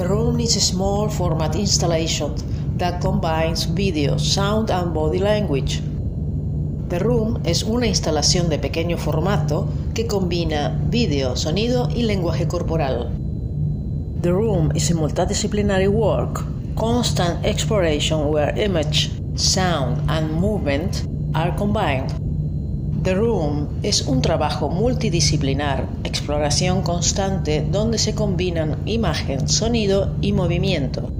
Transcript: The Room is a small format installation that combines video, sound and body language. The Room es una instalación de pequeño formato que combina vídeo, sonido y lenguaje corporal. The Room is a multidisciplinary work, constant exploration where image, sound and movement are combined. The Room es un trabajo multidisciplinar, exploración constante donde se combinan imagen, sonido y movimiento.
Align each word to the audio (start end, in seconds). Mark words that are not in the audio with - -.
The 0.00 0.08
Room 0.08 0.40
is 0.40 0.56
a 0.56 0.60
small 0.60 1.10
format 1.10 1.54
installation 1.54 2.32
that 2.78 3.02
combines 3.02 3.66
video, 3.66 4.16
sound 4.16 4.70
and 4.70 4.94
body 4.94 5.18
language. 5.18 5.82
The 6.88 6.98
Room 7.00 7.42
es 7.44 7.64
una 7.64 7.86
instalación 7.86 8.48
de 8.48 8.58
pequeño 8.58 8.96
formato 8.96 9.68
que 9.92 10.06
combina 10.06 10.74
vídeo, 10.88 11.36
sonido 11.36 11.90
y 11.94 12.04
lenguaje 12.04 12.48
corporal. 12.48 13.10
The 14.22 14.32
Room 14.32 14.72
is 14.74 14.90
a 14.90 14.94
multidisciplinary 14.94 15.88
work, 15.88 16.46
constant 16.76 17.44
exploration 17.44 18.30
where 18.32 18.58
image, 18.58 19.10
sound 19.34 20.00
and 20.08 20.32
movement 20.32 21.06
are 21.34 21.54
combined. 21.56 22.10
The 23.02 23.14
Room 23.14 23.68
es 23.82 24.02
un 24.02 24.20
trabajo 24.20 24.68
multidisciplinar, 24.68 25.88
exploración 26.04 26.82
constante 26.82 27.66
donde 27.70 27.96
se 27.96 28.14
combinan 28.14 28.82
imagen, 28.84 29.48
sonido 29.48 30.14
y 30.20 30.34
movimiento. 30.34 31.19